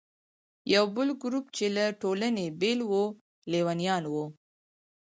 یو 0.73 0.85
بل 0.95 1.09
ګروپ 1.23 1.45
چې 1.57 1.65
له 1.75 1.83
ټولنې 2.01 2.45
بېل 2.59 2.79
و، 2.89 2.93
لیونیان 3.51 4.03
وو. 4.13 4.25